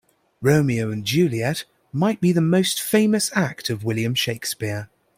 [0.41, 1.63] Romeo and Juliet
[1.93, 4.89] might be the most famous act of William Shakespeare.